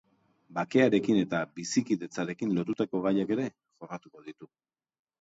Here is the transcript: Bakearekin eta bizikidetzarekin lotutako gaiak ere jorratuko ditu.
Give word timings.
Bakearekin 0.57 1.19
eta 1.25 1.41
bizikidetzarekin 1.59 2.57
lotutako 2.57 3.05
gaiak 3.07 3.37
ere 3.39 3.49
jorratuko 3.55 4.29
ditu. 4.29 4.55